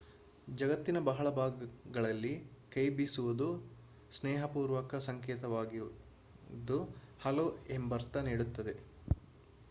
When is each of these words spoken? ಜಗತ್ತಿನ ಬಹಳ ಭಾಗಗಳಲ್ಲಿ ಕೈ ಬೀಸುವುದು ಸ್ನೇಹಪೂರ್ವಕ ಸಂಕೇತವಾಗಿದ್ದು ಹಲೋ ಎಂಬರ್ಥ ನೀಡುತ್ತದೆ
ಜಗತ್ತಿನ 0.51 0.99
ಬಹಳ 0.99 1.29
ಭಾಗಗಳಲ್ಲಿ 1.29 2.31
ಕೈ 2.71 2.85
ಬೀಸುವುದು 2.89 3.47
ಸ್ನೇಹಪೂರ್ವಕ 4.11 5.01
ಸಂಕೇತವಾಗಿದ್ದು 5.07 6.77
ಹಲೋ 7.21 7.45
ಎಂಬರ್ಥ 7.69 8.23
ನೀಡುತ್ತದೆ 8.23 8.73